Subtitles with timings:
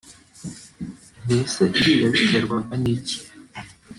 [1.23, 3.17] Mbese ibi yabiterwaga niki